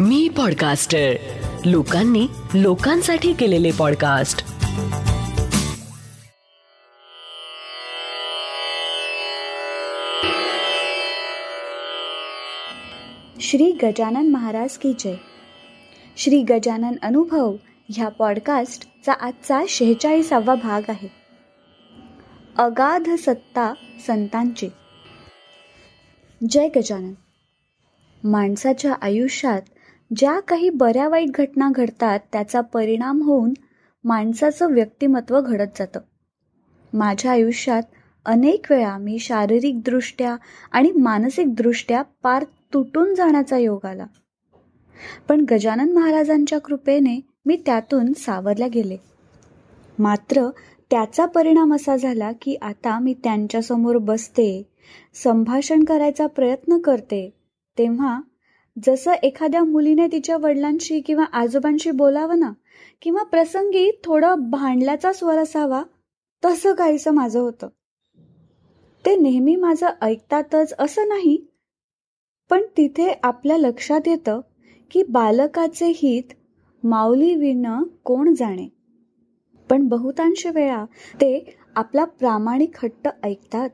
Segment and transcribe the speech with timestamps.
[0.00, 1.12] मी podcaster
[1.64, 4.38] लोकांनी लोकांसाठी केलेले पॉडकास्ट
[13.40, 15.14] श्री गजानन महाराज की जय.
[16.16, 17.54] श्री गजानन अनुभव
[17.88, 21.08] ह्या पॉडकास्टचा आजचा शेहेचाळीसावा भाग आहे.
[22.58, 23.74] अगाध सत्ता
[24.06, 24.68] संतांची.
[26.50, 27.12] जय गजानन.
[28.24, 29.62] माणसाच्या आयुष्यात
[30.10, 33.52] ज्या काही बऱ्या वाईट घटना घडतात त्याचा परिणाम होऊन
[34.04, 36.00] माणसाचं व्यक्तिमत्व घडत जातं.
[36.92, 37.82] माझ्या आयुष्यात
[38.26, 40.36] अनेक वेळा मी शारीरिकदृष्ट्या
[40.72, 44.06] आणि मानसिकदृष्ट्या पार तुटून जाण्याचा योग आला.
[45.28, 48.96] पण गजानन महाराजांच्या कृपेने मी त्यातून सावरल्या गेले.
[49.98, 50.48] मात्र
[50.90, 54.62] त्याचा परिणाम असा झाला की आता मी त्यांच्यासमोर बसते
[55.14, 57.28] संभाषण करायचा प्रयत्न करते
[57.78, 58.20] तेव्हा
[58.76, 62.52] जसं एखाद्या मुलीने तिच्या वडिलांशी किंवा आजोबांशी बोलावं ना
[63.02, 65.82] किंवा प्रसंगी थोडं भांडल्याचा स्वर असावा
[66.44, 67.68] तसं काहीसं माझं होतं.
[69.04, 71.46] ते नेहमी माझं ऐकतातच असं नाही
[72.50, 74.40] पण तिथे आपल्या लक्षात येतं
[74.90, 76.34] की बालकाचे हित
[76.84, 78.68] माऊली विणं कोण जाणे.
[79.70, 83.70] पण बहुतांश वेळा ते आपला प्रामाणिक हट्ट ऐकतात.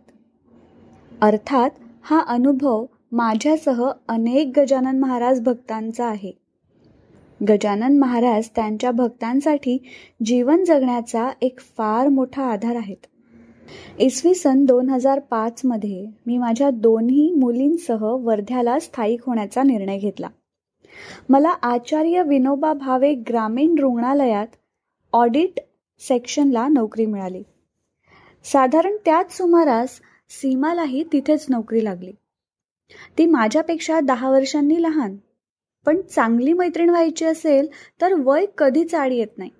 [1.22, 1.70] अर्थात
[2.02, 6.32] हा अनुभव माझ्यासह अनेक गजानन महाराज भक्तांचा आहे.
[7.48, 9.78] गजानन महाराज त्यांच्या भक्तांसाठी
[10.24, 12.96] जीवन जगण्याचा एक फार मोठा आधार आहेत.
[13.98, 20.28] इसवी सन दोन हजार पाचमध्ये मी माझ्या दोन्ही मुलींसह वर्ध्याला स्थायिक होण्याचा निर्णय घेतला.
[21.28, 24.56] मला आचार्य विनोबा भावे ग्रामीण रुग्णालयात
[25.12, 25.60] ऑडिट
[26.00, 27.42] सेक्शनला नोकरी मिळाली.
[28.44, 32.12] साधारण त्याच सुमारास सीमालाही तिथेच नोकरी लागली.
[33.18, 35.16] ती माझ्यापेक्षा दहा वर्षांनी लहान.
[35.86, 37.68] पण चांगली मैत्रीण व्हायची असेल
[38.00, 39.50] तर वय कधीच आड येत नाही.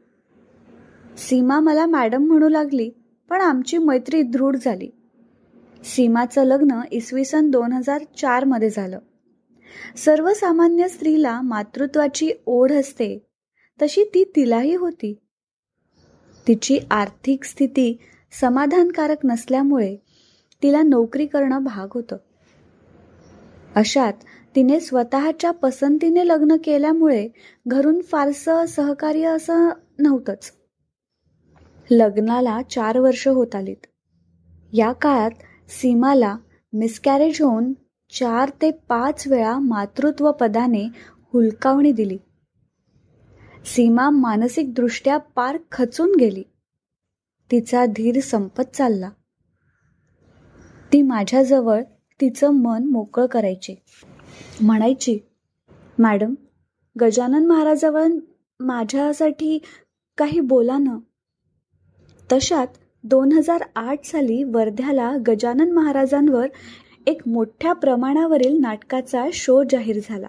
[1.17, 2.91] सीमा मला मॅडम म्हणू लागली
[3.31, 4.91] पण आमची मैत्री दृढ झाली.
[5.85, 8.99] सीमाचं लग्न इसवी सन दोन हजार चारमध्ये झालं.
[9.97, 13.27] सर्वसामान्य स्त्रीला मातृत्वाची ओढ असते
[13.83, 15.19] तशी ती तिलाही होती.
[16.49, 17.97] तिची आर्थिक स्थिती
[18.41, 19.97] समाधानकारक नसल्यामुळे
[20.63, 22.17] तिला नोकरी करणं भाग होतं.
[23.77, 24.13] अशात
[24.57, 27.29] तिने स्वतःच्या पसंतीने लग्न केल्यामुळे
[27.67, 30.53] घरून फारसं सहकार्य असं नव्हतंच.
[31.91, 33.87] लग्नाला चार वर्ष होत आलीत.
[34.73, 35.31] या काळात
[35.69, 36.37] सीमाला
[36.73, 37.73] मिसकॅरेज होऊन
[38.11, 40.85] चार ते पाच वेळा मातृत्व पदाने
[41.33, 42.19] हुलकावणी दिली.
[43.65, 46.43] सीमा मानसिकदृष्ट्या पार खचून गेली.
[47.51, 49.11] तिचा धीर संपत चालला.
[50.93, 51.83] ती माझ्याजवळ
[52.21, 53.75] तिचं मन मोकळं करायची.
[54.61, 55.19] म्हणायची
[55.99, 56.35] मॅडम
[57.01, 58.07] गजानन महाराजावर
[58.61, 59.59] माझ्यासाठी
[60.19, 60.99] काही बोला ना.
[62.33, 62.67] तशात
[63.05, 66.47] दोन हजार आठ साली वर्ध्याला गजानन महाराजांवर
[67.07, 70.27] एक मोठ्या प्रमाणावरील नाटकाचा शो जाहीर झाला.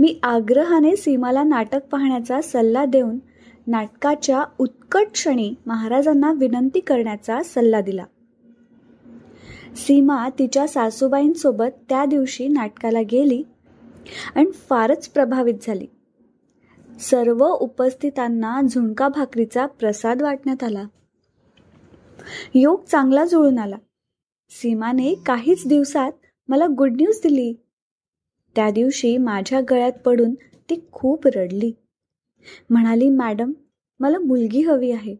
[0.00, 3.18] मी आग्रहाने सीमाला नाटक पाहण्याचा सल्ला देऊन
[3.66, 8.04] नाटकाच्या उत्कट क्षणी महाराजांना विनंती करण्याचा सल्ला दिला.
[9.76, 13.42] सीमा तिच्या सासूबाईंसोबत त्या दिवशी नाटकाला गेली
[14.34, 15.86] आणि फारच प्रभावित झाली.
[17.00, 20.84] सर्व उपस्थितांना झुणका भाकरीचा प्रसाद वाटण्यात आला.
[22.54, 23.76] योग चांगला जुळून आला.
[24.50, 26.12] सीमाने काहीच दिवसात
[26.48, 27.54] मला गुड न्यूज दिली.
[28.56, 31.72] त्या दिवशी माझ्या गळ्यात पडून ती खूप रडली.
[32.70, 33.52] म्हणाली मॅडम
[34.00, 35.16] मला मुलगी हवी आहे.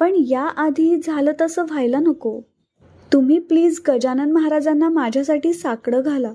[0.00, 2.40] पण याआधी झालं तसं व्हायला नको.
[3.12, 6.32] तुम्ही प्लीज गजानन महाराजांना माझ्यासाठी साकडं घाला.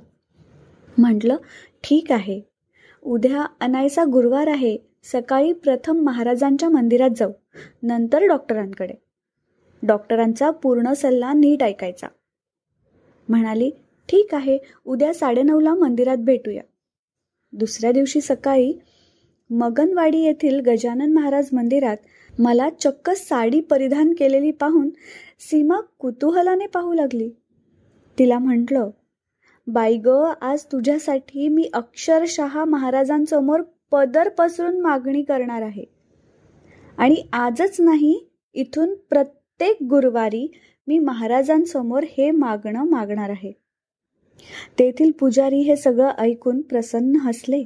[0.97, 1.37] म्हटलं
[1.83, 2.41] ठीक आहे.
[3.03, 4.77] उद्या अनायसा गुरुवार आहे.
[5.03, 7.31] सकाळी प्रथम महाराजांच्या मंदिरात जाऊ.
[7.83, 8.93] नंतर डॉक्टरांकडे.
[9.83, 12.07] डॉक्टरांचा पूर्ण सल्ला नीट ऐकायचा.
[13.29, 13.71] म्हणाली
[14.09, 14.57] ठीक आहे.
[14.85, 16.63] उद्या साडेनऊला मंदिरात भेटूया.
[17.53, 18.73] दुसऱ्या दिवशी सकाळी
[19.49, 21.97] मगनवाडी येथील गजानन महाराज मंदिरात
[22.39, 24.89] मला चक्क साडी परिधान केलेली पाहून
[25.39, 27.29] सीमा कुतूहलाने पाहू लागली.
[28.19, 28.89] तिला म्हटलं
[29.67, 30.07] बाई ग
[30.41, 33.61] आज तुझ्यासाठी मी अक्षरशः महाराजांसमोर
[33.91, 35.85] पदर पसरून मागणी करणार आहे.
[36.97, 40.47] आणि आजच नाही इथून प्रत्येक गुरुवारी
[40.87, 43.51] मी महाराजांसमोर हे मागणं मागणार आहे.
[44.79, 47.63] तेथील पुजारी हे सगळं ऐकून प्रसन्न हसले.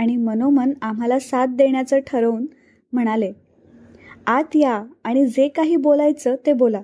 [0.00, 2.46] आणि मनोमन आम्हाला साथ देण्याचं ठरवून
[2.92, 3.32] म्हणाले
[4.26, 6.82] आत या आणि जे काही बोलायचं ते बोला.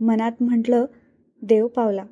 [0.00, 0.84] मनात म्हटलं
[1.42, 2.04] देव पावला.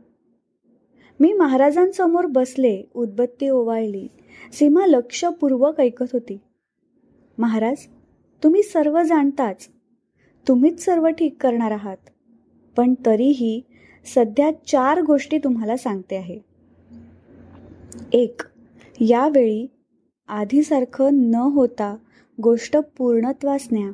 [1.20, 4.08] मी महाराजांसमोर बसले उदबत्ती ओवाळली
[4.52, 6.38] सीमा लक्षपूर्वक ऐकत होती.
[7.38, 7.76] महाराज
[8.42, 9.68] तुम्ही सर्व जाणताच.
[10.48, 12.10] तुम्हीच सर्व ठीक करणार आहात.
[12.76, 13.60] पण तरीही
[14.14, 16.38] सध्या चार गोष्टी तुम्हाला सांगते आहे.
[18.12, 18.40] एक
[19.00, 19.66] यावेळी
[20.28, 21.96] आधीसारखं न होता
[22.42, 23.90] गोष्ट पूर्णत्वास न्या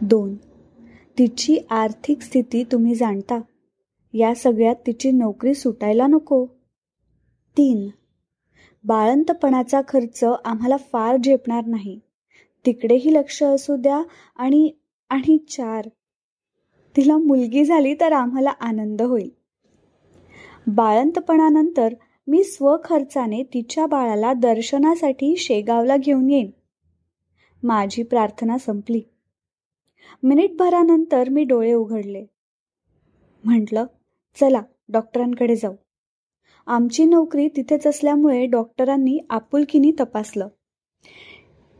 [0.00, 0.36] दोन.
[1.18, 3.40] तिची आर्थिक स्थिती तुम्ही जाणता.
[4.14, 6.46] या सगळ्यात तिची नोकरी सुटायला नको.
[7.56, 7.88] तीन.
[8.84, 12.00] बाळंतपणाचा खर्च आम्हाला फार झेपणार नाही.
[12.66, 14.02] तिकडेही लक्ष असू द्या
[14.36, 14.70] आणि
[15.10, 15.88] आणि चार.
[16.96, 19.30] तिला मुलगी झाली तर आम्हाला आनंद होईल.
[20.66, 21.94] बाळंतपणानंतर
[22.32, 26.50] मी स्वखर्चाने तिच्या बाळाला दर्शनासाठी शेगावला घेऊन येईन.
[27.62, 29.02] माझी प्रार्थना संपली.
[30.22, 32.24] मिनिटभरानंतर मी डोळे उघडले.
[33.44, 33.84] म्हटलं
[34.40, 35.74] चला डॉक्टरांकडे जाऊ.
[36.66, 40.48] आमची नोकरी तिथेच असल्यामुळे डॉक्टरांनी आपुलकीनी तपासलं.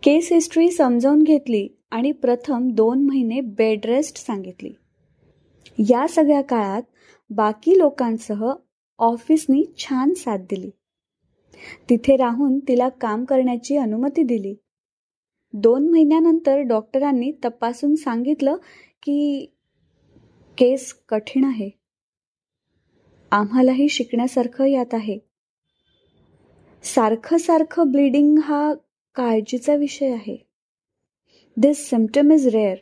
[0.02, 4.72] केस हिस्ट्री समजावून घेतली आणि प्रथम दोन महिने बेड रेस्ट सांगितली.
[5.78, 6.82] या सगळ्या काळात
[7.30, 8.52] बाकी लोकांसह
[9.02, 10.70] ऑफिसनी छान साथ दिली.
[11.90, 14.54] तिथे राहून तिला काम करण्याची अनुमती दिली.
[15.52, 18.56] दोन महिन्यानंतर डॉक्टरांनी तपासून सांगितलं
[19.02, 19.46] की
[20.58, 21.70] केस कठीण आहे.
[23.30, 25.18] आम्हालाही शिकण्यासारखं यात आहे.
[26.82, 28.74] सारखं सारखं ब्लिडिंग हा
[29.14, 30.36] काळजीचा विषय आहे.
[31.56, 32.76] This symptom is rare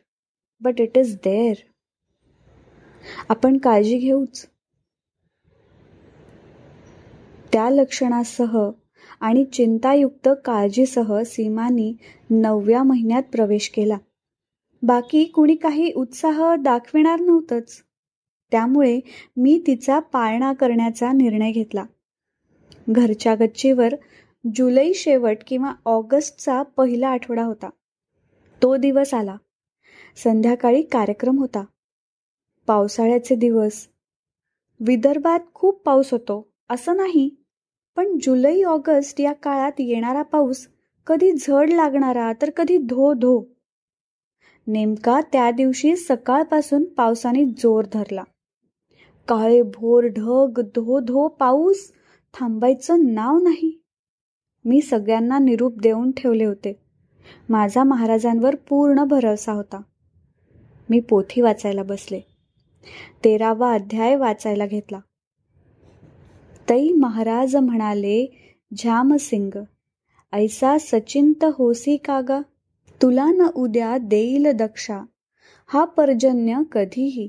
[0.60, 1.54] but it is there
[3.28, 4.49] आपण काळजी घेऊच.
[7.52, 8.70] त्या लक्षणासह
[9.20, 11.94] आणि चिंतायुक्त काळजीसह सीमानी
[12.30, 13.96] नवव्या महिन्यात प्रवेश केला.
[14.82, 17.82] बाकी कुणी काही उत्साह दाखविणार नव्हतंच.
[18.50, 19.00] त्यामुळे
[19.36, 21.84] मी तिचा पाळणा करण्याचा निर्णय घेतला.
[22.88, 23.94] घरच्या गच्चीवर
[24.54, 27.70] जुलै शेवट किंवा ऑगस्टचा पहिला आठवडा होता.
[28.62, 29.36] तो दिवस आला.
[30.16, 31.64] संध्याकाळी कार्यक्रम होता.
[32.66, 33.86] पावसाळ्याचे दिवस.
[34.80, 37.30] विदर्भात खूप पाऊस होतो असं नाही.
[38.00, 40.68] पण जुलै ऑगस्ट या काळात येणारा पाऊस
[41.06, 43.44] कधी झड लागणारा तर कधी धो धो.
[44.66, 48.22] नेमका त्या दिवशी सकाळपासून पावसाने जोर धरला.
[49.28, 51.92] काळे भोर ढग धो धो पाऊस
[52.34, 53.82] थांबायचं नाव नाही.
[54.64, 56.80] मी सगळ्यांना निरूप देऊन ठेवले होते.
[57.48, 59.82] माझा महाराजांवर पूर्ण भरवसा होता.
[60.90, 62.20] मी पोथी वाचायला बसले.
[63.24, 65.00] तेरावा अध्याय वाचायला घेतला.
[66.70, 68.26] तै महाराज म्हणाले
[68.78, 69.50] झ्यामसिंग
[70.32, 72.40] ऐसा सचिंत होसी कागा
[73.02, 75.00] तुला न उद्या देईल दक्षा.
[75.66, 77.28] हा पर्जन्य कधीही.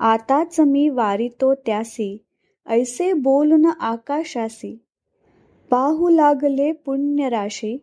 [0.00, 2.24] आताच मी वारितो त्यासी
[2.66, 4.84] ऐसे बोलून आकाशासी.
[5.70, 7.76] पाहू लागले पुण्यराशी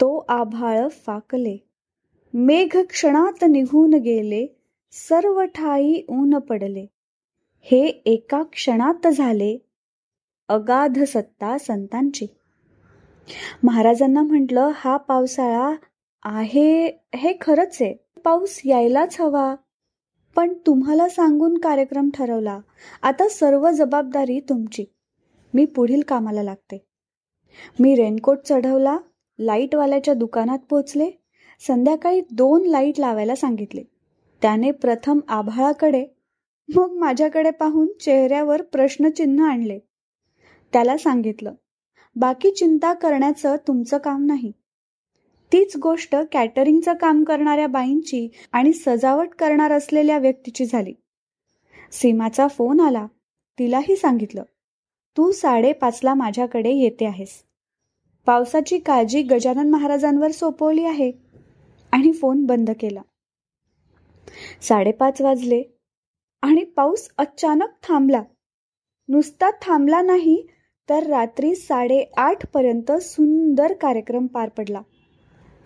[0.00, 1.56] तो आभाळ फाकले.
[2.34, 4.46] मेघ क्षणात निघून गेले
[4.92, 6.86] सर्व ठाई ऊन पडले.
[7.60, 9.67] हे एका क्षणात झाले
[10.48, 12.26] अगाध सत्ता संतांची.
[13.62, 15.74] महाराजांना म्हटलं हा पावसाळा
[16.22, 17.94] आहे हे खरंच आहे.
[18.24, 19.54] पाऊस यायलाच हवा.
[20.36, 22.60] पण तुम्हाला सांगून कार्यक्रम ठरवला.
[23.02, 24.84] आता सर्व जबाबदारी तुमची.
[25.54, 26.86] मी पुढील कामाला लागते.
[27.80, 28.98] मी रेनकोट चढवला
[29.38, 31.10] लाईटवाल्याच्या दुकानात पोचले.
[31.66, 33.82] संध्याकाळी दोन लाइट लावायला सांगितले.
[34.42, 36.06] त्याने प्रथम आभाळाकडे
[36.76, 39.78] मग माझ्याकडे पाहून चेहऱ्यावर प्रश्नचिन्ह आणले.
[40.72, 41.54] त्याला सांगितलं
[42.16, 44.52] बाकी चिंता करण्याचं तुमचं काम नाही.
[45.52, 50.92] तीच गोष्ट कॅटरिंगचं काम करणाऱ्या बाईंची आणि सजावट करणार असलेल्या व्यक्तीची झाली.
[51.92, 53.06] सीमाचा फोन आला.
[53.58, 54.42] तिलाही सांगितलं
[55.16, 57.42] तू साडेपाचला माझ्याकडे येते आहेस.
[58.26, 61.12] पावसाची काळजी गजानन महाराजांवर सोपवली आहे.
[61.92, 63.02] आणि फोन बंद केला.
[64.62, 65.62] साडेपाच वाजले
[66.42, 68.22] आणि पाऊस अचानक थांबला.
[69.08, 70.46] नुसता थांबला नाही
[70.90, 74.80] तर रात्री साडेआठपर्यंत सुंदर कार्यक्रम पार पडला.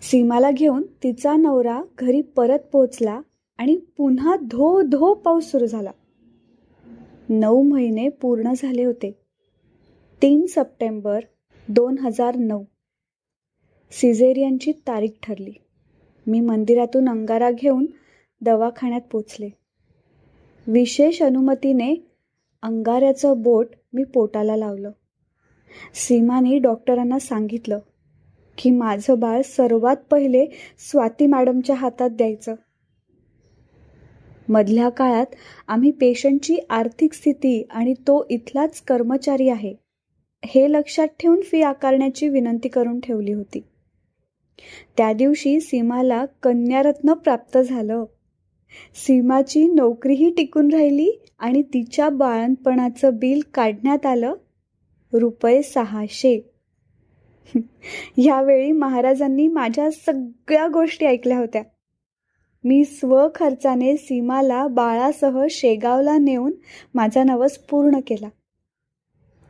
[0.01, 3.21] सीमाला घेऊन तिचा नवरा घरी परत पोहोचला
[3.57, 5.91] आणि पुन्हा धो धो पाऊस सुरू झाला.
[7.29, 9.11] नऊ महिने पूर्ण झाले होते.
[10.21, 11.19] तीन सप्टेंबर
[11.67, 12.63] दोन हजार नऊ.
[13.91, 15.53] सिझेरियनची तारीख ठरली.
[16.27, 17.85] मी मंदिरातून अंगारा घेऊन
[18.41, 19.49] दवाखान्यात पोचले
[20.67, 21.95] विशेष अनुमतीने
[22.63, 24.91] अंगाऱ्याचं बोट मी पोटाला लावलं.
[25.93, 27.79] सीमाने डॉक्टरांना सांगितलं
[28.57, 30.45] की माझं बाळ सर्वात पहिले
[30.91, 32.55] स्वाती मॅडमच्या हातात द्यायचं.
[34.49, 35.25] मधल्या काळात
[35.67, 39.73] आम्ही पेशंटची आर्थिक स्थिती आणि तो इथलाच कर्मचारी आहे
[40.45, 43.59] हे लक्षात ठेवून फी आकारण्याची विनंती करून ठेवली होती.
[44.97, 48.05] त्या दिवशी सीमाला कन्यारत्न प्राप्त झालं.
[48.95, 54.33] सीमाची नोकरीही टिकून राहिली आणि तिच्या बाळणपणाचं बिल काढण्यात आलं
[55.13, 56.49] रुपये सहाशे.
[58.17, 61.63] यावेळी महाराजांनी माझ्या सगळ्या गोष्टी ऐकल्या होत्या.
[62.63, 66.51] मी स्वखर्चाने सीमाला बाळासह शेगावला नेऊन
[66.93, 68.29] माझा नवस पूर्ण केला.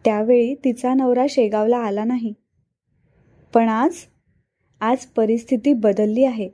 [0.05, 2.33] त्यावेळी तिचा नवरा शेगावला आला नाही.
[3.53, 3.95] पण आज
[4.81, 6.49] आज परिस्थिती बदलली आहे.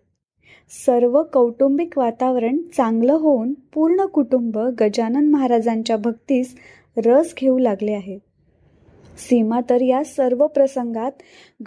[0.86, 6.56] सर्व कौटुंबिक वातावरण चांगलं होऊन पूर्ण कुटुंब गजानन महाराजांच्या भक्तीस
[6.98, 8.29] रस घेऊ लागले आहे.
[9.20, 11.12] सीमा तर या सर्व प्रसंगात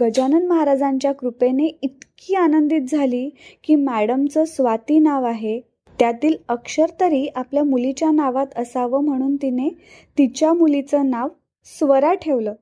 [0.00, 3.28] गजानन महाराजांच्या कृपेने इतकी आनंदित झाली
[3.64, 5.60] की मॅडमचं स्वाती नाव आहे.
[5.98, 9.68] त्यातील अक्षर तरी आपल्या मुलीच्या नावात असावं म्हणून तिने
[10.18, 11.28] तिच्या मुलीचं नाव
[11.66, 12.54] स्वरा ठेवलं.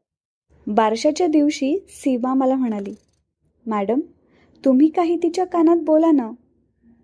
[0.67, 2.95] बारशाच्या दिवशी सीमा मला म्हणाली
[3.67, 4.01] मॅडम
[4.65, 6.31] तुम्ही काही तिच्या कानात बोला ना.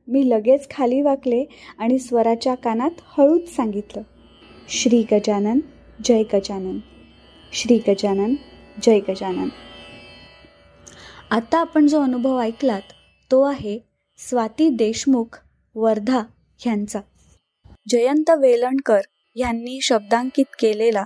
[0.09, 1.45] मी लगेच खाली वाकले
[1.78, 4.02] आणि स्वराच्या कानात हळूच सांगितलं
[4.69, 5.61] श्री गजानन
[6.05, 6.78] जय गजानन.
[7.53, 8.35] श्री गजानन
[8.83, 9.49] जय गजानन.
[11.31, 12.81] आता आपण जो अनुभव ऐकलात
[13.31, 13.79] तो आहे
[14.19, 15.38] स्वाती देशमुख
[15.75, 16.23] वर्धा
[16.59, 17.00] ह्यांचा
[17.88, 19.00] जयंत वेलणकर
[19.37, 21.05] यांनी शब्दांकित केलेला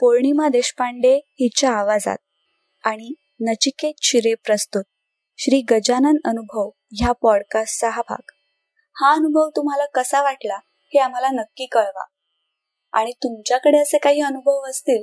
[0.00, 2.16] पौर्णिमा देशपांडे हिच्या आवाजात
[2.84, 4.84] आणि नचिकेत शिरे प्रस्तुत
[5.36, 8.30] श्री गजानन अनुभव ह्या पॉडकास्टचा हा भाग.
[8.96, 12.04] हा अनुभव तुम्हाला कसा वाटला हे आम्हाला नक्की कळवा.
[12.92, 15.02] आणि तुमच्याकडे असे काही अनुभव असतील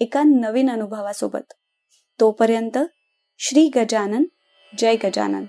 [0.00, 1.52] एका नवीन अनुभवासोबत.
[2.20, 2.78] तोपर्यंत
[3.38, 4.24] श्री गजानन
[4.78, 5.44] जय गजानन.